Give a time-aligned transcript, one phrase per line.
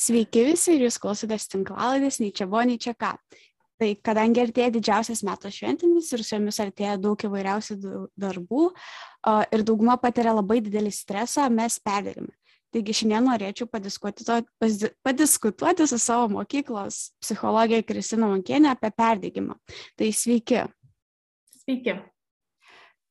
[0.00, 3.12] Sveiki visi ir jūs klausotės tinklaladės, nei čia buvo, nei čia ką.
[3.80, 7.76] Tai kadangi artėja didžiausias metų šventinis ir su jomis artėja daug įvairiausių
[8.20, 8.66] darbų
[9.56, 12.32] ir dauguma patiria labai didelį stresą, mes perdėgime.
[12.70, 19.56] Taigi šiandien norėčiau padiskutuoti, padiskutuoti su savo mokyklos psichologija Kristina Mankienė apie perdėgymą.
[19.98, 20.62] Tai sveiki.
[21.64, 21.96] Sveiki.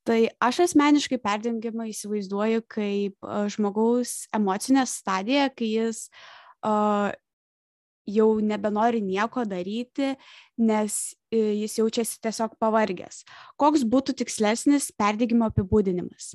[0.08, 6.39] Tai aš asmeniškai perdengimą įsivaizduoju kaip žmogaus emocinę stadiją, kai jis uh,
[8.10, 10.14] jau nebenori nieko daryti,
[10.58, 11.00] nes
[11.32, 13.24] jis jaučiasi tiesiog pavargęs.
[13.60, 16.34] Koks būtų tikslesnis perdėgymo apibūdinimas?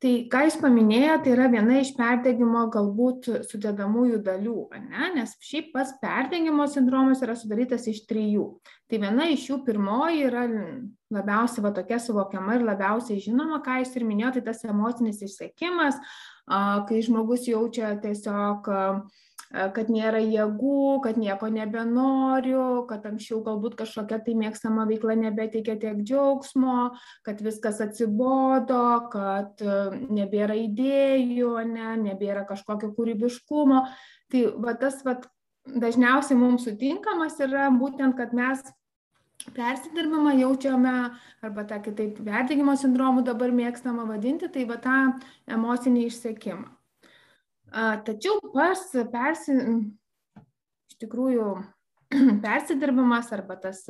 [0.00, 4.54] Tai, ką jūs paminėjote, tai yra viena iš perdegimo galbūt sudėdamųjų dalių,
[4.86, 5.10] ne?
[5.18, 8.46] nes šiaip pats perdegimo sindromas yra sudarytas iš trijų.
[8.88, 10.46] Tai viena iš jų pirmoji yra
[11.12, 16.00] labiausiai va, tokia suvokiama ir labiausiai žinoma, ką jūs ir minėjote, tai tas emocinis išsekimas,
[16.50, 18.70] kai žmogus jaučia tiesiog
[19.50, 26.04] kad nėra jėgų, kad nieko nebenoriu, kad anksčiau galbūt kažkokia tai mėgstama veikla nebeteikia tiek
[26.06, 26.92] džiaugsmo,
[27.26, 29.64] kad viskas atsibodo, kad
[30.06, 33.82] nebėra idėjų, ne, nebėra kažkokio kūrybiškumo.
[34.30, 35.18] Tai va, tas va,
[35.66, 38.62] dažniausiai mums sutinkamas yra būtent, kad mes
[39.54, 40.94] persidirbimą jaučiame,
[41.42, 44.98] arba tą kitaip perdegimo sindromu dabar mėgstama vadinti, tai va tą
[45.50, 46.68] emocinį išsekimą.
[48.06, 48.80] Tačiau pas
[49.12, 49.56] persi,
[50.90, 51.50] iš tikrųjų
[52.44, 53.84] persidirbimas arba tas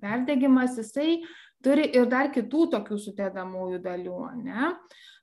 [0.00, 1.24] perdegimas, jisai
[1.64, 4.20] turi ir dar kitų tokių sudėdamųjų dalių.
[4.44, 4.74] Ne?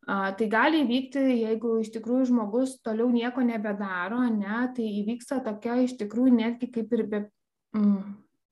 [0.10, 5.94] Tai gali įvykti, jeigu iš tikrųjų žmogus toliau nieko nebedaro, ne, tai įvyksta tokia iš
[6.00, 7.20] tikrųjų netgi kaip ir be,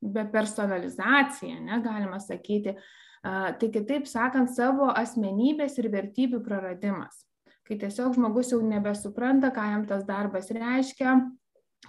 [0.01, 2.75] be personalizacija, ne, galima sakyti.
[3.23, 7.25] Tai kitaip sakant, savo asmenybės ir vertybių praradimas
[7.69, 11.19] kai tiesiog žmogus jau nebesupranta, ką jam tas darbas reiškia,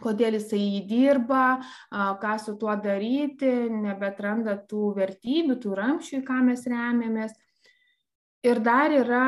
[0.05, 1.45] kodėl jisai jį dirba,
[1.91, 7.33] ką su tuo daryti, nebetranda tų vertybių, tų ramščių, į ką mes remiamės.
[8.45, 9.25] Ir dar yra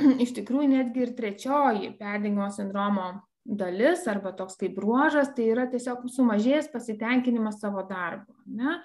[0.24, 3.08] iš tikrųjų netgi ir trečioji perdingimo sindromo
[3.50, 8.36] dalis arba toks kaip bruožas, tai yra tiesiog sumažėjęs pasitenkinimas savo darbu.
[8.46, 8.78] Ne?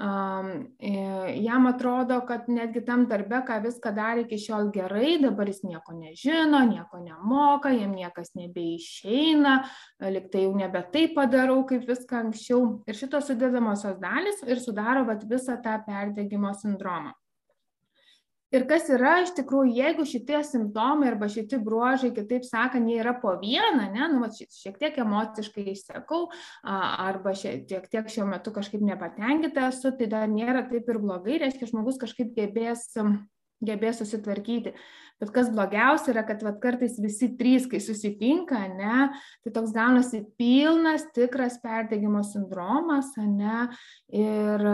[0.00, 5.60] E, jam atrodo, kad netgi tam darbe, ką viską darė iki šiol gerai, dabar jis
[5.66, 9.56] nieko nežino, nieko nemoka, jam niekas nebeišeina,
[10.14, 12.62] liktai jau nebe taip padarau, kaip viską anksčiau.
[12.88, 17.12] Ir šitos sudėdamosios dalis ir sudaro vat, visą tą perdėgymo sindromą
[18.54, 23.14] ir kas yra iš tikrųjų jeigu šitie simptomai arba šiti bruožai kitaip sakant jie yra
[23.22, 26.22] po vieną ane nu vat šiek tiek emociškai išsekau
[26.62, 31.70] arba šiek tiek šiuo metu kažkaip nepatenkinta esu tai dar nėra taip ir blogai reiškia
[31.70, 32.88] žmogus kažkaip gebės
[33.60, 34.74] gebės susitvarkyti.
[35.20, 39.10] Bet kas blogiausia yra, kad vat, kartais visi trys, kai susitinka, ne,
[39.44, 43.66] tai toks gaunasi pilnas, tikras perdegimo sindromas, ne,
[44.16, 44.64] ir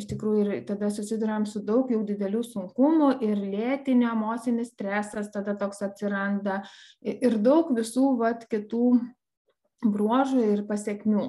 [0.00, 5.54] iš tikrųjų ir tada susidurėm su daug jau didelių sunkumų ir lėtinio emocinis stresas tada
[5.58, 6.64] toks atsiranda
[7.00, 8.98] ir daug visų vat, kitų
[9.86, 11.26] bruožų ir pasiekmių.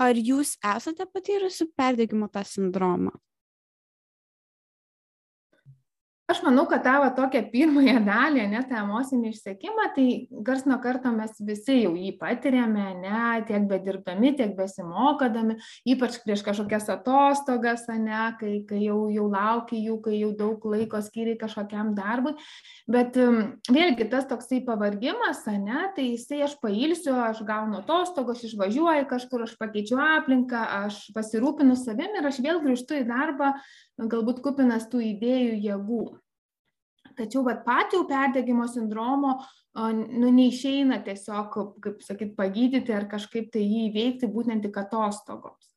[0.00, 3.12] Ar jūs esate patyrusi perdegimo tą sindromą?
[6.30, 10.06] Aš manau kad tą va tokią pirmąją dalį ane tą emocinį išsekimą tai
[10.46, 15.56] karts nuo karto mes visi jau jį patiriame ane tiek bedirbdami tiek besimokydami
[15.94, 21.00] ypač prieš kažkokias atostogas ane kai kai jau jau lauki jų kai jau daug laiko
[21.02, 22.36] skyrei kažkokiam darbui.
[22.90, 23.18] Bet
[23.70, 29.46] vėlgi tas toksai pavargimas ane tai jisai aš pailsiu aš gaunu atostogų aš išvažiuoju kažkur
[29.48, 33.54] aš pakeičiu aplinką aš pasirūpinu savim ir aš vėl grįžtu į darbą
[34.08, 36.04] galbūt kupinas tų idėjų jėgų.
[37.18, 39.34] Tačiau vat, patį perdegimo sindromo
[39.74, 45.68] nu, neišeina tiesiog, kaip sakyt, pagydyti ar kažkaip tai jį įveikti būtent tik atostogoms.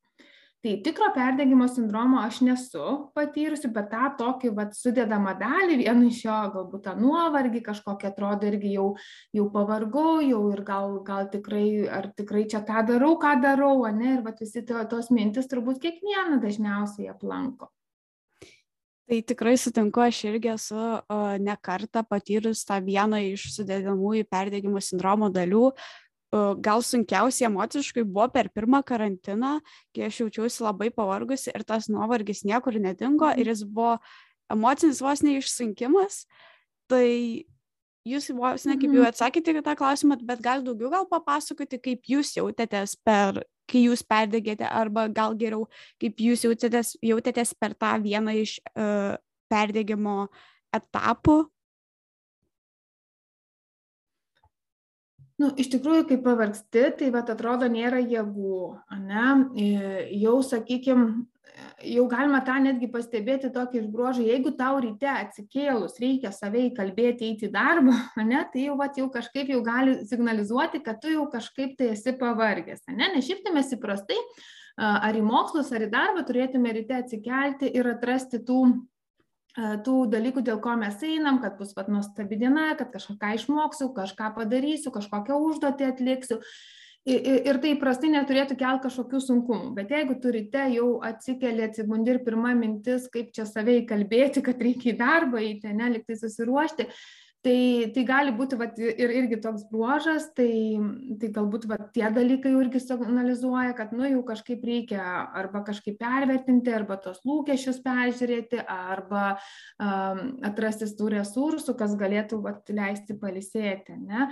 [0.64, 2.84] Tai tikro perdegimo sindromo aš nesu
[3.18, 8.48] patyrusi, bet tą tokį vat, sudėdamą dalį, vieną iš jo galbūt tą nuovargį, kažkokia atrodo
[8.48, 8.86] irgi jau,
[9.36, 14.14] jau pavargau, jau ir gal, gal tikrai, ar tikrai čia tą darau, ką darau, ne,
[14.16, 17.74] ir vat, visi to, tos mintis turbūt kiekvieną dažniausiai aplanko.
[19.10, 25.30] Tai tikrai sutinku, aš irgi esu uh, nekartą patyrus tą vieną iš sudėdamųjų perdėgymo sindromo
[25.34, 25.72] dalių.
[26.66, 29.60] Gal sunkiausiai emociškai buvo per pirmą karantiną,
[29.94, 34.00] kai aš jaučiausi labai pavargusi ir tas nuovargis niekur nedingo ir jis buvo
[34.50, 36.24] emocinis vos neišsunkimas.
[36.90, 37.06] Tai
[38.10, 42.10] jūs vos ne kaip jau atsakėte į tą klausimą, bet gal daugiau gal papasakoti, kaip
[42.16, 45.66] jūs jautėtės per kai jūs perdegėte, arba gal geriau,
[46.02, 49.18] kaip jūs jautėtės, jautėtės per tą vieną iš uh,
[49.52, 50.28] perdegimo
[50.74, 51.42] etapų?
[55.42, 58.60] Nu, iš tikrųjų, kai pavargsti, tai vat, atrodo nėra jėgų,
[59.02, 59.30] ne?
[60.22, 61.26] jau, sakykime,
[61.84, 67.30] jau galima tą netgi pastebėti tokį iš bruožų, jeigu tau ryte atsikėlus reikia savai kalbėti,
[67.30, 67.96] eiti į darbą,
[68.32, 72.16] ne, tai jau, vat, jau kažkaip jau gali signalizuoti, kad tu jau kažkaip tai esi
[72.20, 72.86] pavargęs.
[72.92, 73.14] Ne?
[73.16, 74.20] Nes šiaip tai mes įprastai
[74.78, 78.64] ar į mokslus, ar į darbą turėtume ryte atsikelti ir atrasti tų
[79.54, 84.32] tų dalykų, dėl ko mes einam, kad bus pat nuostabi diena, kad kažką išmoksiu, kažką
[84.34, 86.40] padarysiu, kažkokią užduotį atliksiu.
[87.04, 89.74] Ir, tai prastai neturėtų kelti kažkokių sunkumų.
[89.76, 94.94] Bet jeigu turite jau atsikeli, atsibundi ir pirma mintis, kaip čia savai kalbėti, kad reikia
[94.94, 96.88] į darbą eiti, neliktai susiruošti,
[97.44, 100.80] tai tai gali būti vat ir irgi toks bruožas tai
[101.20, 105.04] tai galbūt vat tie dalykai jau irgi signalizuoja kad nu jau kažkaip reikia
[105.42, 109.26] arba kažkaip pervertinti arba tuos lūkesčius peržiūrėti arba
[110.50, 114.30] atrasti tų resursų kas galėtų vat leisti pailsėti ane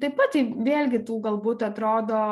[0.00, 2.22] taip pat tai vėlgi tų galbūt atrodo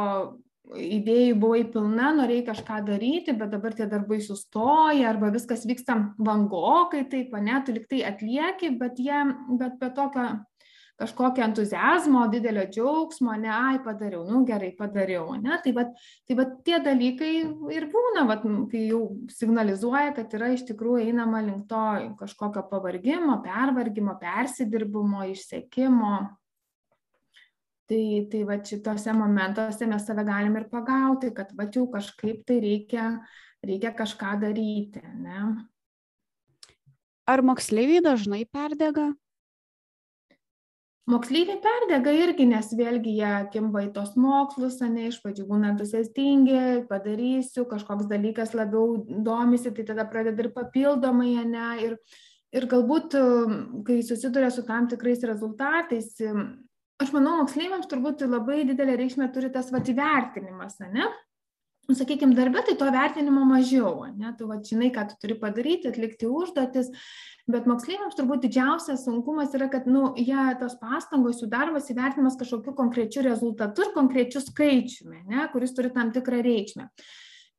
[0.71, 7.03] idėjų buvai pilna, norėjai kažką daryti, bet dabar tie darbai sustoja arba viskas vyksta vangokai,
[7.11, 9.25] taip, ne, tu liktai atlieki, bet, jie,
[9.59, 10.29] bet be tokio
[11.01, 15.87] kažkokio entuzijazmo, didelio džiaugsmo, ne, ai, padariau, nu gerai, padariau, ne, tai va,
[16.29, 17.31] tai va tie dalykai
[17.73, 18.37] ir būna, va,
[18.71, 19.01] kai jau
[19.33, 21.85] signalizuoja, kad yra iš tikrųjų einama link to
[22.21, 26.13] kažkokio pavargimo, pervargimo, persidirbimo, išsekimo,
[27.91, 32.61] tai tai vat šituose momentuose mes save galim ir pagauti, kad va jau kažkaip tai
[32.63, 33.09] reikia,
[33.67, 35.03] reikia kažką daryti.
[35.19, 35.49] Ne?
[37.31, 39.11] Ar moksleiviai dažnai perdega?
[41.11, 46.85] Moksleiviai perdega irgi, nes vėlgi jie kimba į tos mokslus, ne iš pradžių būna entuziastingi,
[46.91, 51.97] padarysiu, kažkoks dalykas labiau domisi, tai tada pradeda ir papildomai, ne, ir,
[52.55, 53.17] ir galbūt,
[53.89, 56.13] kai susiduria su tam tikrais rezultatais,
[57.01, 61.09] aš manau moksleiviams turbūt labai didelę reikšmę turi tas vat įvertinimas ane?
[61.89, 64.35] Nu sakykim darbe tai to vertinimo mažiau ane?
[64.39, 66.93] Tu vat žinai ką tu turi padaryti atlikti užduotis
[67.51, 72.77] bet moksleiviams turbūt didžiausias sunkumas yra kad nu jie tos pastangos jų darbas įvertinamas kažkokiu
[72.79, 75.49] konkrečiu rezultatu ir konkrečiu skaičiumi ane?
[75.55, 76.91] Kuris turi tam tikrą reikšmę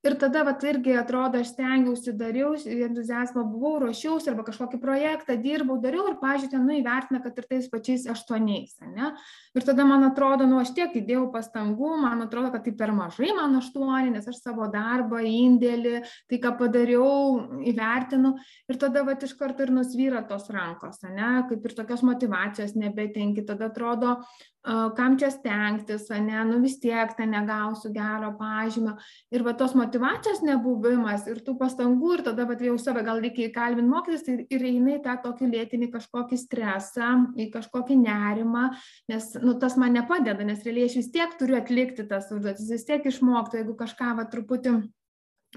[0.03, 5.77] ir tada vat irgi atrodo aš stengiausi dariau entuziazmo buvau ruošiausi arba kažkokį projektą dirbau
[5.83, 9.12] dariau ir pavyzdžiui ten nu įvertina kad ir tais pačiais aštuoniais ane?
[9.57, 13.30] Ir tada man atrodo nu aš tiek įdėjau pastangų man atrodo kad tai per mažai
[13.38, 16.01] man aštuoni nes aš savo darbą indėlį
[16.31, 18.33] tai ką padariau įvertinu.
[18.71, 21.45] Ir tada vat iš karto ir nusvyra tos rankos ane?
[21.51, 24.18] Kaip ir tokios motyvacijos nebetenki tada atrodo
[24.95, 28.93] kam čia stengtis ane nu vis tiek ten negausiu gero pažymio.
[29.33, 33.49] Ir va tos motyvacijos nebuvimas ir tų pastangų ir tada vat jau save gal reikia
[33.49, 37.11] įkalbint mokytis tai ir eini į tą tokį lėtinį kažkokį stresą
[37.41, 38.69] į kažkokį nerimą
[39.09, 42.85] nes nu tas man nepadeda nes realiai aš vis tiek turiu atlikti tas užduotis vis
[42.85, 44.77] tiek išmokti jeigu kažką va truputį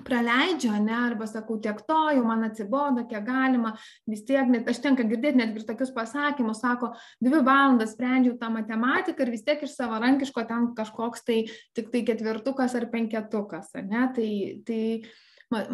[0.02, 3.75] praleidžiu ane arba sakau tiek to jau man atsibodo kiek galima
[4.11, 6.91] vis tiek net aš tenka girdėt netgi ir tokius pasakymus sako
[7.23, 11.38] dvi valandas sprendžiau tą matematiką ir vis tiek iš savarankiško ten kažkoks tai
[11.79, 14.32] tiktai ketvertukas ar penketukas ane tai
[14.67, 14.82] tai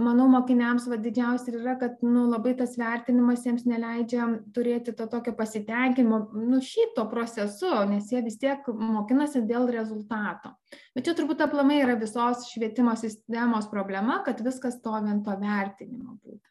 [0.00, 4.26] manau mokiniams va didžiausia yra kad nu labai tas vertinimas jiems neleidžia
[4.57, 10.55] turėti to tokio pasitenkinimo nu šiaip tuo procesu nes jie vis tiek mokinasi dėl rezultato.
[10.95, 16.16] Bet čia turbūt aplamai yra visos švietimo sistemos problema kad viskas stovi ant to vertinimo
[16.21, 16.47] būtent.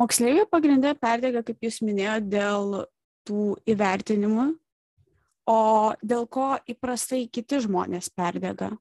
[0.00, 2.80] Moksleiviai pagrinde perdega kaip jūs minėjot dėl
[3.28, 4.48] tų įvertinimų
[5.50, 5.60] o
[6.02, 8.72] dėl ko įprastai kiti žmonės perdega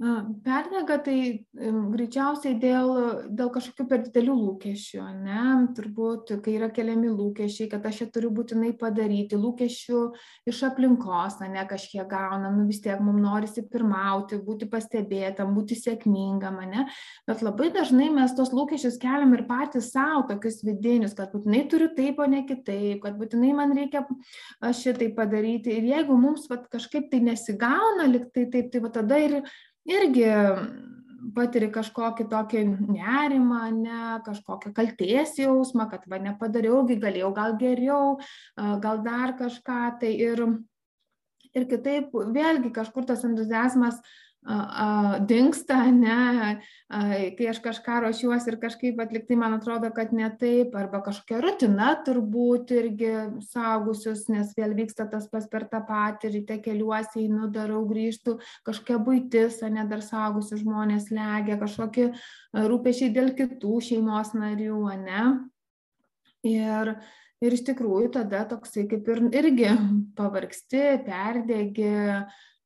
[0.00, 2.90] Perdega tai greičiausiai dėl,
[3.36, 5.42] dėl kažkokių per didelių lūkesčių, ne?
[5.76, 10.00] Turbūt, kai yra keliami lūkesčiai, kad aš čia turiu būtinai padaryti, lūkesčių
[10.48, 16.56] iš aplinkos, ne kažkiek gaunam, nu vis tiek mums norisi pirmauti, būti pastebėtam, būti sėkmingam,
[16.72, 16.86] ne?
[17.28, 21.90] Bet labai dažnai mes tos lūkesčius keliam ir patys savo tokius vidinius, kad būtinai turiu
[21.92, 24.06] taip, o ne kitaip, kad būtinai man reikia
[24.64, 25.76] šitai padaryti.
[25.76, 29.42] Ir jeigu mums vat, kažkaip tai nesigauna, liktai taip, tai va tada ir
[29.88, 30.28] irgi
[31.36, 32.62] patiri kažkokį tokį
[32.94, 38.18] nerimą, ne, kažkokią kalties jausmą, kad va nepadariau, galėjau gal geriau,
[38.56, 40.42] gal dar kažką tai ir,
[41.52, 44.00] ir kitaip vėlgi kažkur tas entuzijazmas
[44.40, 51.02] dingsta, ne, kai aš kažką ruošiuosi ir kažkaip atliktai man atrodo, kad ne taip, arba
[51.04, 53.12] kažkokia rutina turbūt irgi
[53.44, 58.98] saugusius, nes vėl vyksta tas pas per tą patį, ryte keliuosi, einu, darau, grįžtų, kažkokia
[59.04, 62.10] būtis, ne dar saugusius žmonės legia, kažkokie
[62.56, 65.24] rūpešiai dėl kitų šeimos narių, ne.
[66.48, 66.94] Ir,
[67.44, 69.74] ir iš tikrųjų tada toksai kaip ir irgi
[70.16, 71.04] pavargsti,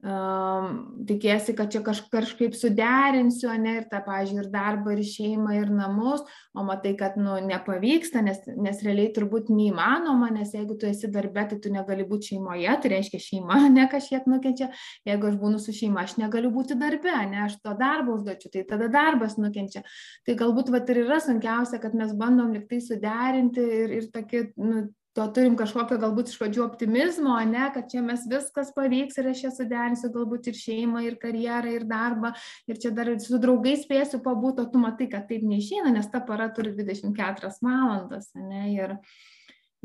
[0.05, 5.55] perdegi, tikiesi, kad čia kaž, kažkaip suderinsiu, ne, ir tą, pažiūrėjau, ir darbą, ir šeimą,
[5.57, 10.89] ir namus, o matai, kad, nu, nepavyksta, nes, nes realiai turbūt neįmanoma, nes jeigu tu
[10.89, 14.71] esi darbė, tai tu negali būti šeimoje, tai reiškia šeima ne kažkiek nukenčia,
[15.09, 18.67] jeigu aš būnu su šeima, aš negaliu būti darbė, ne, aš to darbo užduočiu, tai
[18.69, 19.85] tada darbas nukenčia.
[20.27, 24.85] Tai galbūt, va, ir yra sunkiausia, kad mes bandom liktai suderinti ir, ir tokį, nu,
[25.15, 29.45] to turim kažkokio galbūt iš pradžių optimizmo, ne, kad čia mes viskas pavyks ir aš
[29.45, 32.33] čia suderinsiu galbūt ir šeimą, ir karjerą, ir darbą,
[32.71, 36.23] ir čia dar su draugais spėsiu pabūti, o tu matai, kad taip neišeina, nes ta
[36.25, 38.97] para turi 24 valandas, ne, ir,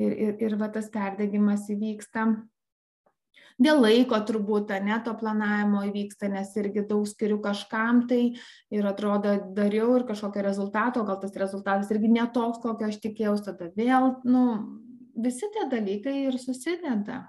[0.01, 2.31] ir, ir, ir va tas perdegimas įvyksta.
[3.59, 8.21] Dėl laiko turbūt, ne, to planavimo įvyksta, nes irgi daug skiriu kažkam tai
[8.71, 13.67] ir atrodo dariau ir kažkokio rezultato, gal tas rezultatas irgi netoks, kokio aš tikėjausi, tada
[13.75, 14.45] vėl, nu,
[15.23, 17.23] visi tie dalykai ir susideda.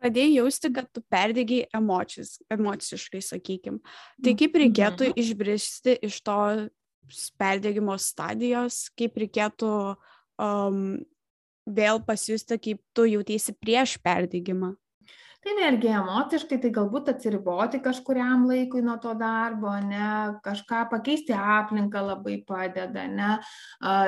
[0.00, 3.80] Pradėjai jausti, kad tu perdėgiai emocijos, emociškai, sakykim.
[4.24, 5.18] Tai kaip reikėtų mhm.
[5.20, 6.40] išbristi iš to
[7.40, 9.72] perdėgymo stadijos, kaip reikėtų
[10.40, 10.84] um,
[11.68, 14.72] vėl pasijusti, kaip tu jautiesi prieš perdėgymą?
[15.40, 22.02] Tai vėlgi emociškai tai galbūt atsiriboti kažkuriam laikui nuo to darbo ane kažką pakeisti aplinką
[22.04, 23.30] labai padeda ane.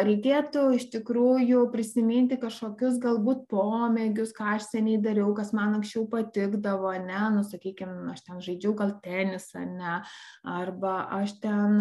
[0.09, 6.91] Reikėtų iš tikrųjų prisiminti kažkokius galbūt pomėgius ką aš seniai dariau kas man anksčiau patikdavo
[6.93, 7.23] ane.
[7.39, 9.97] Nu sakykim aš ten žaidžiau gal tenisą ane.
[10.45, 11.81] Arba aš ten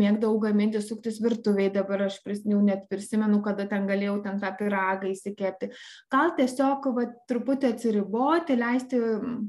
[0.00, 4.54] mėgdavau gaminti suktis virtuvėj dabar aš pris jau net prisimenu kada ten galėjau ten tą
[4.56, 5.74] pyragą įsikepti.
[6.08, 8.96] Gal tiesiog vat truputį atsiriboti atsiriboti, leisti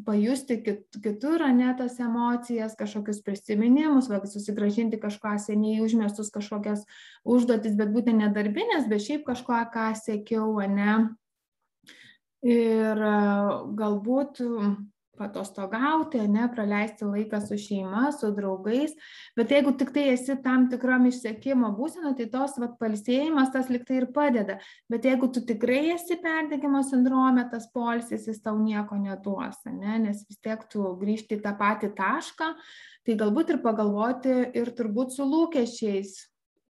[0.06, 6.86] pajusti kit, kitur, ne tas emocijas, kažkokius prisiminimus, va, susigražinti kažką seniai užmestus kažkokias
[7.24, 11.16] užduotis, bet būtent nedarbinės, bet šiaip kažką, ką sėkiau, ne.
[12.46, 13.00] Ir
[13.76, 14.42] galbūt
[15.18, 18.94] patostogauti, ne, praleisti laiką su šeima, su draugais,
[19.38, 24.02] bet jeigu tik tai esi tam tikram išsekimo būsena, tai tos vat, palsėjimas tas liktai
[24.02, 24.60] ir padeda,
[24.92, 30.26] bet jeigu tu tikrai esi perdegimo sindrome, tas polsis jis tau nieko neduos, ne, nes
[30.28, 32.54] vis tiek tu grįžti į tą patį tašką,
[33.06, 36.16] tai galbūt ir pagalvoti ir turbūt su lūkesčiais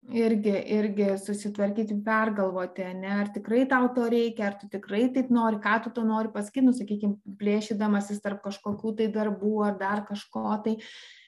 [0.08, 5.60] irgi irgi susitvarkyti pergalvoti ane ar tikrai tau to reikia ar tu tikrai taip nori
[5.60, 10.44] ką tu tuo nori pasakyt nu sakykim plėšydamasis tarp kažkokių tai darbų ar dar kažko
[10.64, 10.78] tai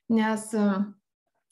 [0.08, 0.48] nes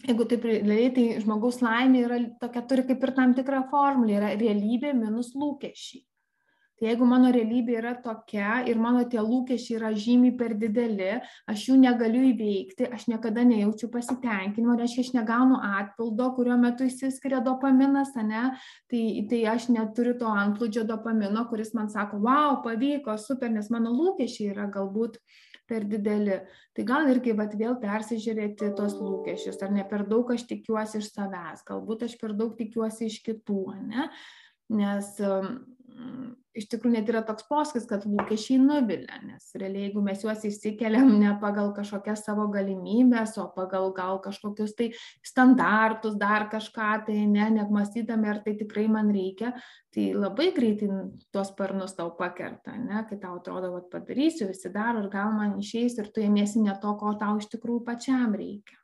[0.06, 4.34] jeigu taip realiai tai žmogaus laimė yra tokia turi kaip ir tam tikrą formulę yra
[4.40, 6.07] realybė minus lūkesčiai
[6.78, 11.10] tai jeigu mano realybė yra tokia ir mano tie lūkesčiai yra žymiai per dideli
[11.50, 17.42] aš jų negaliu įveikti aš niekada nejaučiu pasitenkinimo reiškia aš negaunu atpildo kurio metu išsiskiria
[17.44, 18.54] dopaminas ane?
[18.90, 23.92] Tai tai aš neturiu to antplūdžio dopamino kuris man sako vau pavyko super nes mano
[23.96, 25.18] lūkesčiai yra galbūt
[25.68, 26.38] per dideli.
[26.72, 29.84] Tai gal irgi vat vėl persižiūrėti tuos lūkesčius ar ne?
[29.88, 34.08] Per daug aš tikiuosi iš savęs galbūt aš per daug tikiuosi iš kitų ane?
[34.72, 35.12] Nes
[36.58, 41.10] iš tikrųjų net yra toks posakis, kad lūkesčiai nuvilia, nes realiai jeigu mes juos įsikeliam
[41.20, 44.88] ne pagal kažkokias savo galimybės, o pagal gal kažkokius tai
[45.26, 49.52] standartus, dar kažką, tai ne, nepmastydami, ar tai tikrai man reikia,
[49.94, 50.90] tai labai greitai
[51.34, 55.56] tuos sparnus tau pakerta, ne, kai tau atrodo, kad padarysiu, visi daro ir gal man
[55.62, 58.76] išeis ir tu ėmėsi ne to, ko tau iš tikrųjų pačiam reikia.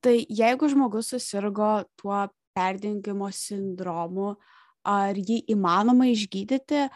[0.00, 2.22] Tai jeigu žmogus susirgo tuo
[2.56, 6.88] perdengimo sindromu, uh, ar jį įmanoma išgydyti,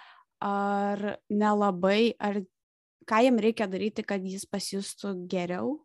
[0.44, 2.42] ar nelabai, ar
[3.08, 5.78] ką jam reikia daryti, kad jis pasijustų geriau?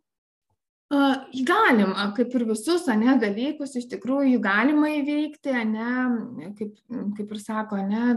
[0.89, 6.79] Galima, kaip ir visus, ne, dalykus, iš tikrųjų galima įveikti, ne, kaip,
[7.19, 8.15] kaip ir sako, ne,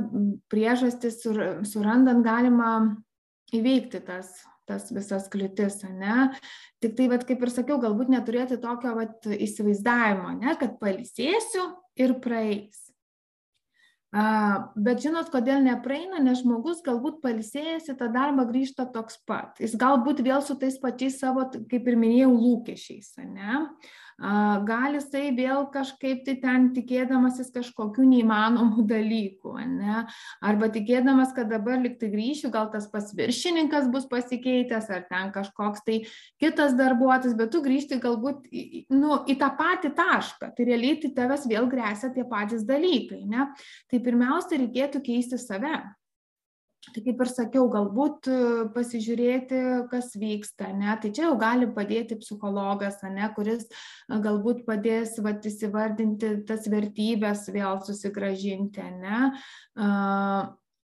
[0.48, 1.36] priežastis sur,
[1.68, 2.70] surandant galima
[3.52, 4.30] įveikti tas,
[4.64, 6.30] tas visas kliūtis, ne.
[6.80, 11.68] Tik tai, vat, kaip ir sakiau, galbūt neturėti tokio vat, įsivaizdavimo, ne, kad palisėsiu
[12.00, 12.91] ir praeis
[14.12, 16.21] bet žinot kodėl nepraeina?
[16.21, 19.57] Nes žmogus galbūt pailsėjęs į tą darbą grįžta toks pat.
[19.62, 23.62] Jis galbūt vėl su tais pačiais savo kaip ir minėjau lūkesčiais ane
[24.67, 30.05] gali jisai vėl kažkaip tai ten tikėdamasis kažkokių neįmanomų dalykų ane
[30.45, 35.33] arba tikėdamas kad dabar lyg tai grįšiu gal tas pats viršininkas bus pasikeitęs ar ten
[35.35, 36.02] kažkoks tai
[36.43, 38.47] kitas darbuotojas bet tu grįžti galbūt
[38.95, 40.52] nu į tą patį tašką.
[40.57, 43.49] Tai realiai tai tavęs vėl gresia tie patys dalykai ne?
[43.91, 45.75] Tai pirmiausia reikėtų keisti save
[46.82, 48.36] Tai kaip ir sakiau, galbūt e,
[48.74, 49.58] pasižiūrėti,
[49.92, 50.90] kas vyksta, ne?
[50.98, 53.28] tai čia jau gali padėti psichologas, ne?
[53.36, 58.88] kuris e, galbūt padės vat, įsivardinti tas vertybės, vėl susigražinti.
[58.98, 59.30] Ne?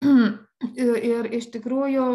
[1.07, 2.07] Ir iš tikrųjų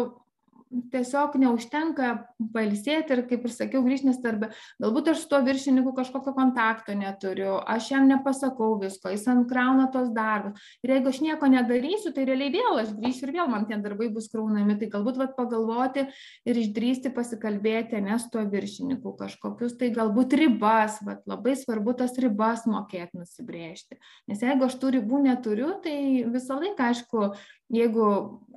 [0.93, 2.11] tiesiog neužtenka
[2.53, 4.47] pailsėti ir, kaip ir sakiau, grįžti, nes tarp,
[4.81, 9.89] galbūt aš su tuo viršininku kažkokio kontakto neturiu, aš jam nepasakau visko, jis ant krauna
[9.93, 10.59] tos darbus.
[10.85, 14.09] Ir jeigu aš nieko nedarysiu, tai realiai vėl aš grįšiu ir vėl man tie darbai
[14.13, 14.77] bus kraunami.
[14.81, 16.05] Tai galbūt vat, pagalvoti
[16.49, 22.67] ir išdrysti pasikalbėti, nes tuo viršininku kažkokius, tai galbūt ribas, vat, labai svarbu tas ribas
[22.69, 23.99] mokėti nusibriežti.
[24.31, 25.97] Nes jeigu aš tų ribų neturiu, tai
[26.33, 27.27] visą laiką, aišku,
[27.73, 28.07] jeigu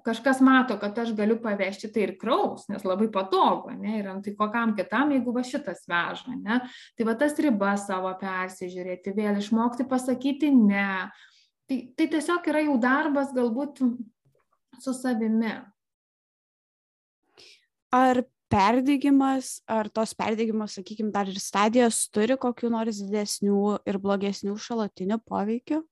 [0.06, 4.34] kažkas mato, kad aš galiu pavežti, tai ir kraus, nes labai patogu, ne, ir tai
[4.38, 6.60] kokiam kitam, jeigu va šitas veža, ne.
[6.98, 11.08] Tai va tas ribas savo persižiūrėti, vėl išmokti pasakyti ne.
[11.66, 13.82] Tai, tai tiesiog yra jau darbas galbūt
[14.78, 15.56] su savimi.
[17.96, 24.54] Ar perdegimas, ar tos perdegimas, sakykime, dar ir stadijos turi kokiu nors didesnių ir blogesnių
[24.54, 25.82] šalutinių poveikių?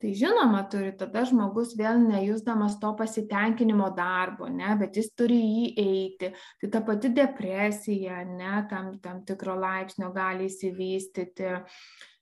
[0.00, 5.66] Tai žinoma turi, tada žmogus vėl nejusdamas to pasitenkinimo darbo, ne, bet jis turi jį
[5.82, 6.30] eiti.
[6.62, 11.52] Tai ta pati depresija, ne, tam, tam tikro laipsnio gali įsivystyti.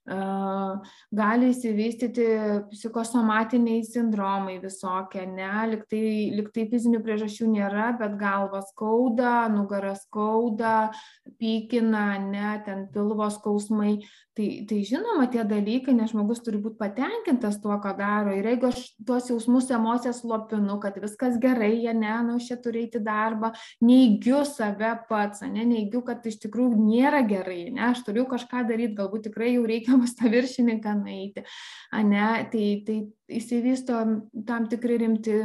[0.09, 2.25] Gali įsivystyti
[2.71, 10.89] psichosomatiniai sindromai visokie, ne, liktai, liktai fizinių priežasčių nėra, bet galva skauda, nugaras skauda,
[11.37, 13.99] pykina, ne, ten pilvos skausmai
[14.39, 18.31] tai tai žinoma tie dalykai nes žmogus turi būt patenkintas tuo ką daro.
[18.37, 22.85] Ir jeigu aš tuos jausmus emocijas slopinu kad viskas gerai ane nu aš čia turiu
[22.85, 23.51] eit į darbą
[23.83, 28.95] neigiu save pats ane neigiu kad iš tikrųjų nėra gerai ane aš turiu kažką daryt
[28.95, 31.43] galbūt tikrai jau reikia pas tą viršininką nueiti
[31.91, 33.99] ane tai tai išsivysto
[34.47, 35.41] tam tikri rimti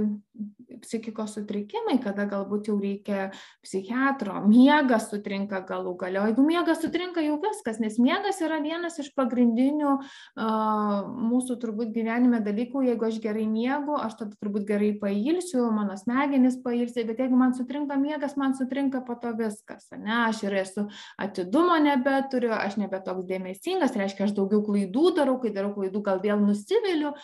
[0.85, 3.31] psichikos sutrikimai, kada galbūt jau reikia
[3.65, 8.99] psichiatro, miegas sutrinka galų gale, o jeigu miegas sutrinka jau viskas, nes miegas yra vienas
[9.03, 14.93] iš pagrindinių uh, mūsų turbūt gyvenime dalykų, jeigu aš gerai miegu, aš tada turbūt gerai
[15.01, 20.13] pailsiu, mano smegenys pailsi, bet jeigu man sutrinka miegas, man sutrinka po to viskas, ne,
[20.29, 20.87] aš ir esu
[21.21, 26.43] atidumo nebeturiu, aš nebetoks dėmesingas, reiškia, aš daugiau klaidų darau, kai darau klaidų, gal vėl
[26.43, 27.15] nusiviliu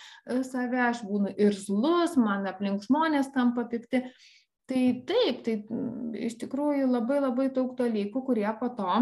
[0.47, 4.05] save, aš būnu irzlus, man aplink žmonės tampa pikti.
[4.71, 9.01] Tai taip, tai mm, iš tikrųjų labai labai daug dalykų, kurie po to,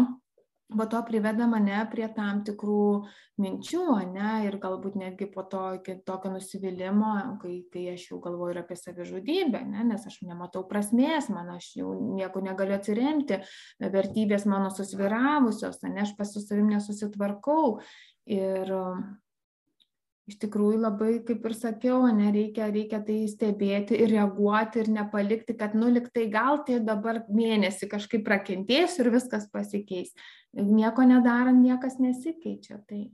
[0.73, 3.05] po to priveda mane prie tam tikrų
[3.37, 3.83] minčių,
[4.15, 8.61] ne, ir galbūt netgi po to iki tokio nusivylimą, kai, kai aš jau galvoju ir
[8.63, 13.43] apie savižudybę, ne, nes aš nematau prasmės, man aš jau nieko negaliu atsiremti,
[13.77, 17.77] vertybės mano susviravusios, ne, aš pas su savim nesusitvarkau.
[18.29, 18.73] Ir
[20.29, 25.55] iš tikrųjų labai kaip ir sakiau ane reikia reikia tai stebėti ir reaguoti ir nepalikti
[25.57, 30.13] kad nu lyg tai gal tai dabar mėnesį kažkaip prakentėsiu ir viskas pasikeis.
[30.53, 33.07] Nieko nedarant niekas nesikeičia tai.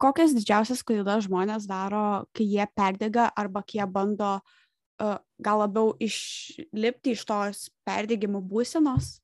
[0.00, 5.92] Kokias didžiausias klaidas žmonės daro kai jie perdega arba kai jie bando uh, gal labiau
[6.00, 9.18] išlipti iš tos perdegimo būsenos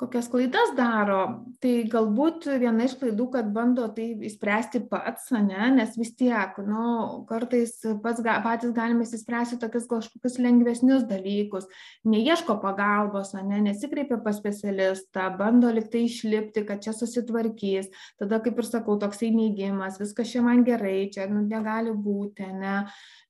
[0.00, 1.20] kokias klaidas daro.
[1.60, 7.24] Tai galbūt viena iš klaidų kad bando tai išspręsti pats ane nes vis tiek nu
[7.28, 11.68] kartais pats patys galime išsispręsti tokius kažkokius lengvesnius dalykus.
[12.08, 17.92] Neieško pagalbos ane nesikreipia pas specialistą bando lyg tai išlipti kad čia susitvarkys.
[18.20, 22.76] Tada kaip ir sakau toksai neigimas viskas čia man gerai čia nu negali būti ane.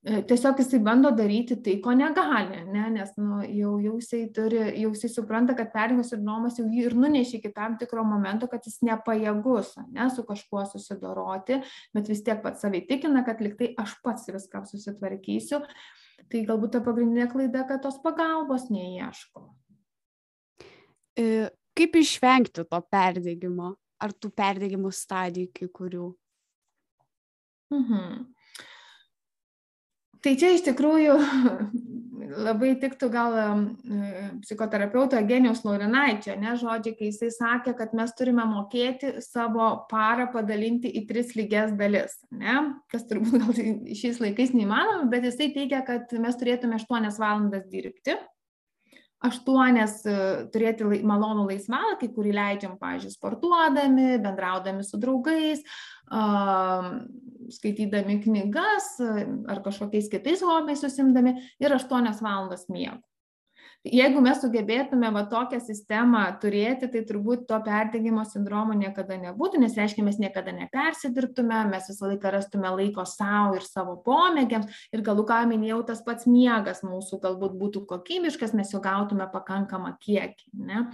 [0.01, 4.89] tiesiog jisai bando daryti tai ko negali ane nes nu jau jau jisai turi jau
[4.95, 8.79] jisai supranta kad perdegimo sindromas jau jį ir nunešė iki tam tikro momento, kad jis
[8.87, 11.61] nepajėgus ne, su kažkuo susidoroti,
[11.93, 15.61] bet vis tiek pats savai tikina, kad liktai aš pats viską susitvarkysiu.
[16.31, 19.45] Tai galbūt ta pagrindinė klaida, kad tos pagalbos neieško.
[21.19, 26.11] E, kaip išvengti to perdėgymo ar tų perdėgymo stadijų kai kurių?
[27.71, 28.31] Mhm.
[30.21, 31.15] Tai čia iš tikrųjų
[32.45, 33.37] labai tiktų gal
[34.43, 40.91] psichoterapeuto Genijaus Laurinaičio, ne, žodžiai, kai jisai sakė, kad mes turime mokėti savo parą padalinti
[41.01, 42.57] į tris lygias dalis, ne,
[42.91, 43.63] kas turbūt gal
[44.01, 48.17] šiais laikais neįmanoma, bet jisai teigia, kad mes turėtume 8 valandas dirbti,
[49.27, 50.15] aštuonias e,
[50.53, 55.63] turėti malonų laisvalaikį, kurį leidžiam, pavyzdžiui, sportuodami, bendraudami su draugais,
[57.55, 62.99] skaitydami knygas ar kažkokiais kitais hobiais susimdami ir aštuonias valandas miego.
[63.87, 69.75] Jeigu mes sugebėtume va tokią sistemą turėti tai turbūt to perdegimo sindromo niekada nebūtų nes
[69.77, 74.69] reiškia mes niekada nepersidirbtume mes visą laiką rastume laiko sau ir savo pomėgiams.
[74.93, 79.95] Ir galų ką minėjau tas pats miegas mūsų galbūt būtų kokybiškas mes jo gautume pakankamą
[80.01, 80.87] kiekį ne?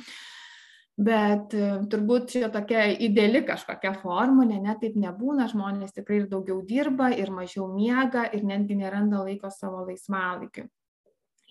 [0.97, 6.63] Bet e, turbūt čia tokia ideali kažkokia formulė ne taip nebūna žmonės tikrai ir daugiau
[6.65, 10.65] dirba ir mažiau miega ir netgi neranda laiko savo laisvalaikiui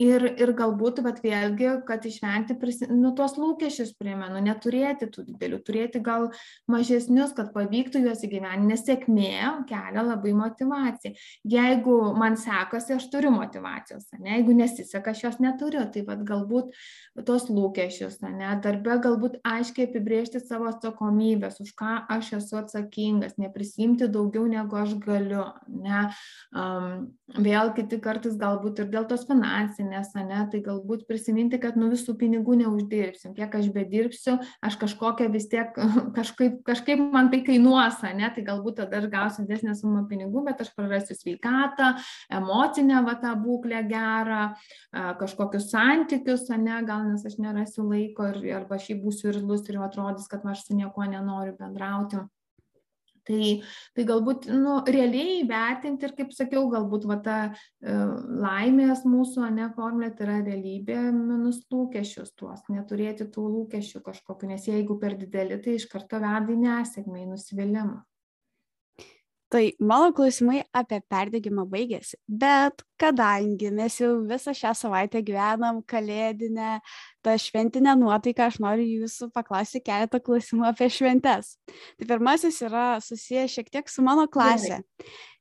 [0.02, 5.60] ir ir galbūt vat vėlgi kad išvengti prisi nu tuos lūkesčius primenu neturėti tų didelių
[5.64, 6.28] turėti gal
[6.70, 11.14] mažesnius kad pavyktų juos įgyvendint nes sėkmė kelia labai motyvaciją.
[11.48, 15.86] Jeigu man sekasi aš turiu motyvacijos ane jeigu nesiseka aš jos neturiu.
[15.92, 16.76] Tai vat galbūt
[17.24, 24.10] tuos lūkesčius ane darbe galbūt aiškiai apibrėžti savo atsakomybes už ką aš esu atsakingas neprisiimti
[24.12, 26.04] daugiau negu aš galiu ane.
[26.52, 27.08] Um,
[27.40, 31.88] vėl kiti kartais galbūt ir dėl tos finansinės finansinės ane tai galbūt prisiminti kad nu
[31.90, 33.34] visų pinigų neuždirbsim.
[33.34, 35.72] Kiek aš bedirbsiu aš kažkokią vis tiek
[36.18, 38.28] kažkaip kažkaip man tai kainuos ane.
[38.34, 41.94] Tai galbūt tada aš gausiu didesnę sumą pinigų bet aš prarasiu sveikatą
[42.30, 44.54] emocinę va tą būklę gerą
[44.92, 50.28] kažkokius santykius ane gal nes aš nerasiu laiko ir arba šiaip būsiu irzlus ir atrodys
[50.30, 52.24] kad aš su niekuo nenoriu bendrauti
[53.26, 53.50] tai
[53.96, 57.96] tai galbūt nu realiai įvertinti ir kaip sakiau galbūt va ta e,
[58.46, 64.68] laimės mūsų ane formulė tai yra realybė minus lūkesčius tuos neturėti tų lūkesčių kažkokių nes
[64.70, 68.04] jeigu per dideli tai iš karto veda į nesėkmę į nusivylimą
[69.48, 76.80] Tai mano klausimai apie perdegimą baigėsi, bet kadangi mes jau visą šią savaitę gyvenam kalėdinę,
[77.22, 81.52] tą šventinę nuotaiką, aš noriu jūsų paklausyti keletą klausimų apie šventes.
[81.70, 84.80] Tai pirmasis yra susijęs šiek tiek su mano klasė.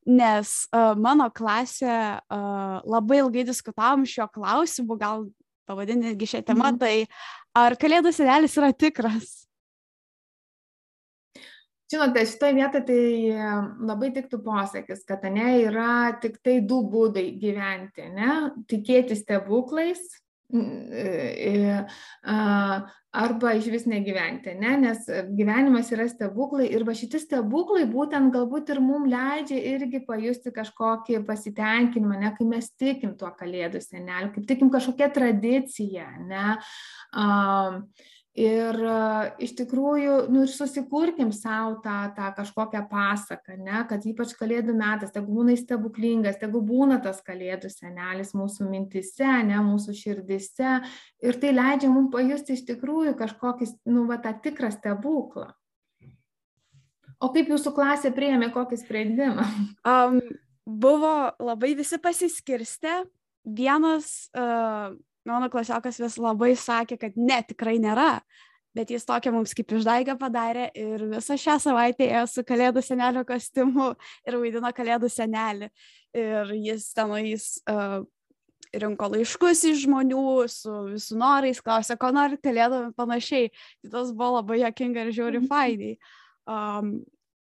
[0.05, 5.25] Nes uh, mano klasė uh, labai ilgai diskutavom šio klausimu, gal
[5.65, 6.77] pavadinti šią temą, mm.
[6.77, 9.44] tai ar kalėdų senelis yra tikras?
[11.91, 13.01] Žinote šitoj vietoj tai
[13.85, 18.29] labai tiktų posakis kad ane yra tiktai du būdai gyventi ane
[18.71, 20.01] tikėti stebuklais
[20.53, 21.83] e,
[23.15, 24.73] arba išvis negyventi, ne?
[24.81, 25.05] nes
[25.37, 31.21] gyvenimas yra stebuklai ir va šitie stebuklai būtent galbūt ir mums leidžia irgi pajusti kažkokį
[31.27, 32.33] pasitenkinimą, ne?
[32.37, 36.09] kai mes tikim tuo kalėdų seneliu, kaip tikim kažkokią tradiciją.
[36.27, 36.57] Ne?
[37.15, 37.81] Uh,
[38.35, 38.75] ir
[39.39, 45.13] iš tikrųjų nu ir susikurkim sau tą tą kažkokią pasaką ane kad ypač kalėdų metas
[45.15, 50.73] tegu būna jis stebuklingas tegu būna tas kalėdų senelis mūsų mintyse ane mūsų širdyse
[51.23, 55.53] ir tai leidžia mum pajusti iš tikrųjų kažkokį nu va tą tikrą stebuklą.
[57.23, 59.47] O kaip jūsų klasė priėmė kokį sprendimą?
[59.85, 60.19] Um,
[60.65, 63.05] buvo labai visi pasiskirstę.
[63.45, 64.91] Vienas uh,
[65.27, 68.19] mano klasiokas vis labai sakė, kad ne, tikrai nėra.
[68.75, 73.23] Bet jis tokią mums kaip išdaigą padarė ir visą šią savaitę ėjo su kalėdų senelio
[73.27, 73.93] kostiumu
[74.27, 75.69] ir vaidino kalėdų senelį.
[76.15, 78.01] Ir jis tenais uh,
[78.75, 83.51] rinko laiškus iš žmonių su visų norais, klausė, ko nori kalėdami panašiai.
[83.83, 85.51] Tai tas buvo labai jokinga ir žiauri mhm.
[85.51, 85.95] fainiai.
[86.45, 86.91] Um,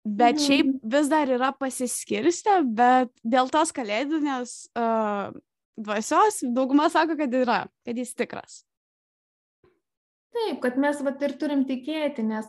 [0.05, 0.91] bet šiaip mhm.
[0.93, 5.33] vis dar yra pasiskirstę, bet dėl tos kalėdinės uh,
[5.79, 8.61] dvasios, dauguma sako, kad yra, kad jis tikras.
[10.33, 12.47] Taip, kad mes vat ir turim tikėti, nes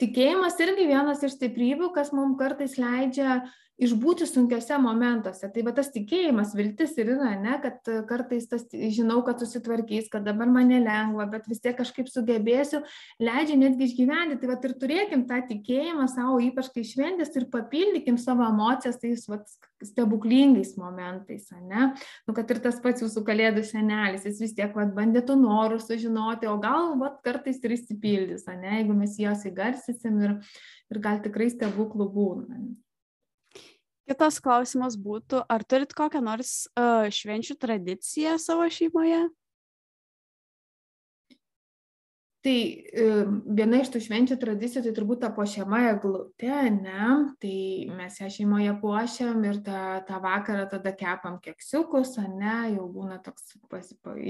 [0.00, 5.48] tikėjimas irgi vienas iš stiprybių, kas mums kartais leidžia uh, išbūti sunkiuose momentuose.
[5.52, 10.24] Tai va tas tikėjimas viltis ir yra ane kad kartais tas žinau kad susitvarkys kad
[10.24, 12.80] dabar man nelengva bet vis tiek kažkaip sugebėsiu
[13.20, 14.38] leidžia netgi išgyventi.
[14.40, 19.26] Tai vat ir turėkim tą tikėjimą sau ypač kai šventės ir papildykim savo emocijas tais
[19.28, 19.44] vat
[19.84, 21.92] stebuklingais momentais ane.
[22.24, 25.82] Nu kad ir tas pats jūsų kalėdų senelis jis vis tiek vat bandė tų norų
[25.84, 30.36] sužinoti o gal vat kartais ir išsipildys ane jeigu mes juos įgarsysim ir
[30.86, 32.64] ir gal tikrai stebuklų būna
[34.06, 39.24] Kitas klausimas būtų, ar turit kokią nors uh, švenčių tradiciją savo šeimoje?
[42.46, 42.58] Tai
[43.58, 47.08] viena iš tų švenčių tradicijų tai turbūt ta puošiama eglutė, ne?
[47.42, 47.56] Tai
[47.98, 52.54] mes ją šeimoje puošiam ir tą, tą vakarą tada kepam keksiukus, ne?
[52.76, 53.56] Jau būna toks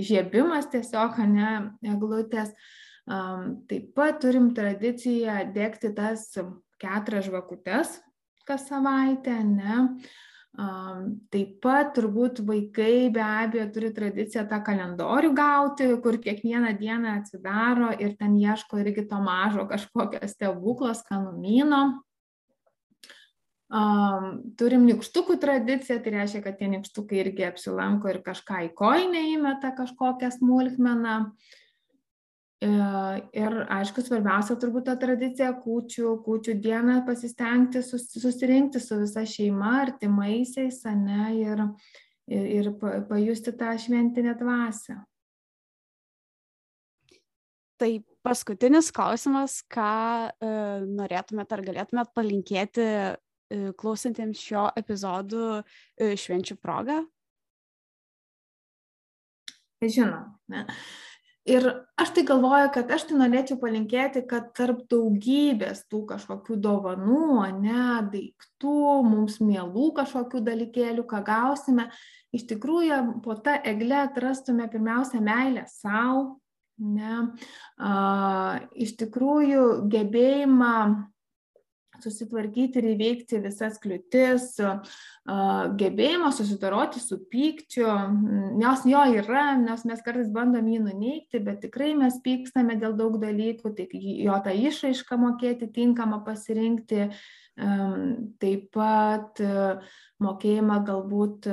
[0.08, 1.52] žiebimas tiesiog, ne?
[1.84, 2.56] Eglutės.
[3.04, 6.24] Um, taip pat turim tradiciją dėkti tas
[6.80, 7.98] keturias žvakutes
[8.46, 9.82] kas savaitę, ne?
[10.56, 17.90] Taip pat turbūt vaikai be abejo turi tradiciją tą kalendorių gauti, kur kiekvieną dieną atsidaro
[18.00, 22.00] ir ten ieško irgi to mažo kažkokio stebuklo, skanumino.
[23.66, 29.24] Um, turim nikštukų tradiciją, tai reiškia, kad tie nikštukai irgi apsilanko ir kažką į koinę
[29.34, 31.16] įmeta kažkokią smulkmeną.
[31.26, 31.65] E,
[32.62, 39.74] ir aišku, svarbiausia turbūt ta tradicija kūčių, kūčių dieną pasistengti sus, susirinkti su visa šeima,
[39.82, 41.66] artimaisiais, ne, ir,
[42.32, 42.72] ir, ir
[43.10, 44.96] pajusti tą šventinę dvasę.
[47.76, 47.90] Tai
[48.24, 49.92] paskutinis klausimas, ką
[50.32, 50.48] e,
[50.96, 52.86] norėtumėt ar galėtumėt palinkėti
[53.46, 56.98] E, klausantiems šio epizodų e, švenčių progą?
[59.84, 60.64] Žinoma.
[61.46, 67.28] Ir aš tai galvoju, kad aš tai norėčiau palinkėti, kad tarp daugybės tų kažkokių dovanų,
[67.60, 71.86] ne, daiktų, mums mielų kažkokių dalykėlių, ką gausime,
[72.34, 76.40] iš tikrųjų po tą eglę atrastume pirmiausia meilę savo,
[76.82, 77.28] ne,
[77.78, 77.92] a,
[78.74, 80.74] iš tikrųjų gebėjimą
[82.04, 84.56] susitvarkyti ir įveikti visas kliūtis,
[85.80, 87.86] gebėjimo susidoroti su pykčiu,
[88.60, 93.18] nes jo yra, nes mes kartais bandom jį nuneikti, bet tikrai mes pykstame dėl daug
[93.22, 93.88] dalykų, tai
[94.26, 97.08] jo tą išraišką mokėti, tinkamą pasirinkti,
[97.56, 99.40] taip pat
[100.22, 101.48] mokėjimą galbūt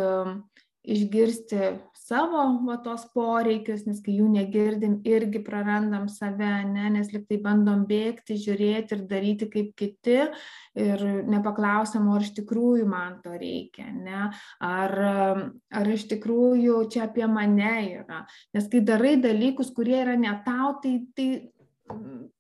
[0.84, 1.60] išgirsti
[1.96, 7.86] savo va, tos poreikius, nes kai jų negirdim, irgi prarandam save, ne, nes liktai bandom
[7.88, 10.20] bėgti, žiūrėti ir daryti kaip kiti
[10.84, 14.28] ir nepaklausiam, ar iš tikrųjų man to reikia, ne,
[14.60, 14.96] ar,
[15.72, 18.26] ar iš tikrųjų čia apie mane yra.
[18.56, 21.30] Nes kai darai dalykus, kurie yra ne tau, tai, tai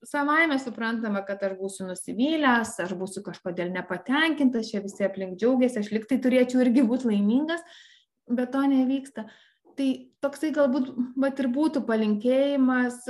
[0.04, 5.92] savaime suprantama, kad aš būsiu nusivylęs, aš būsiu kažkodėl nepatenkintas, čia visi aplink džiaugiasi, aš
[5.96, 7.64] liktai turėčiau irgi būti laimingas,
[8.30, 9.28] bet to nevyksta.
[9.78, 9.88] Tai
[10.22, 13.08] toksai galbūt, bet ir būtų palinkėjimas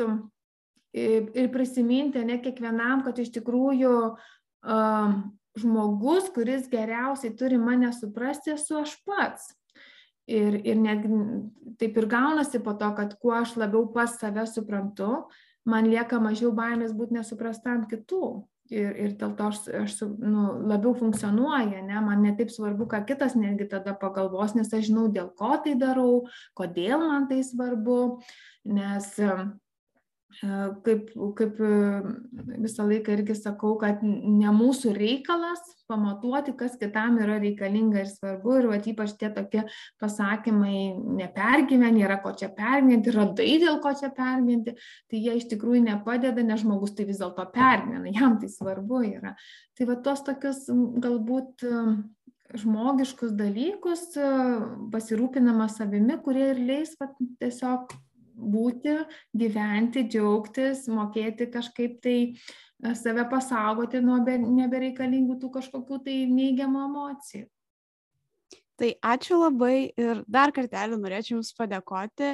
[0.93, 5.15] ir prisiminti, ne kiekvienam, kad iš tikrųjų um,
[5.60, 9.52] žmogus, kuris geriausiai turi mane suprasti, esu aš pats.
[10.23, 11.10] Ir, ir netgi
[11.82, 15.26] taip ir gaunasi po to, kad kuo aš labiau pas save suprantu,
[15.67, 20.93] man lieka mažiau baimės būti nesuprastam kitų ir, ir dėl to aš, aš nu, labiau
[20.97, 21.99] funkcionuoja, ne?
[22.06, 26.23] man netaip svarbu, ką kitas netgi tada pagalvos, nes aš žinau, dėl ko tai darau,
[26.58, 27.99] kodėl man tai svarbu,
[28.69, 29.10] nes
[30.86, 31.60] kaip, kaip
[32.63, 38.56] visą laiką irgi sakau, kad ne mūsų reikalas pamatuoti, kas kitam yra reikalinga ir svarbu.
[38.60, 39.65] Ir va, ypač tie tokie
[40.02, 40.78] pasakymai,
[41.19, 44.76] nepergyveni, yra ko čia pergyventi, radai dėl ko čia pergyventi,
[45.12, 49.36] tai jie iš tikrųjų nepadeda, nes žmogus tai vis dėlto pergyvena, jam tai svarbu yra.
[49.78, 50.65] Tai va tos tokius
[51.04, 51.67] galbūt
[52.54, 54.10] žmogiškus dalykus,
[54.93, 57.10] pasirūpinama savimi, kurie ir leis va,
[57.41, 57.93] tiesiog
[58.34, 58.98] būti,
[59.38, 67.48] gyventi, džiaugtis, mokėti kažkaip tai e, save pasaugoti nuo nebereikalingų tų kažkokių tai neigiamų emocijų.
[68.82, 72.34] Tai ačiū labai ir dar kartelį norėčiau Jums padėkoti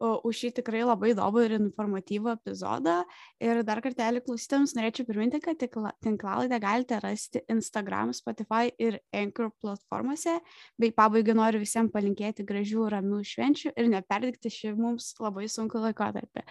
[0.00, 2.96] už šį tikrai labai įdomų ir informatyvų epizodą.
[3.42, 10.38] Ir dar kartelį klausytėms norėčiau priminti, kad tinklalaidę galite rasti Instagram, Spotify ir Anchor platformose.
[10.80, 16.46] Bei pabaigai noriu visiems palinkėti gražių, ramių švenčių ir neperdikti šį mums labai sunku laikotarpį.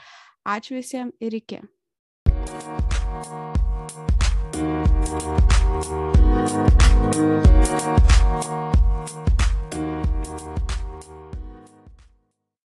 [0.46, 1.64] Ačiū visiems ir iki.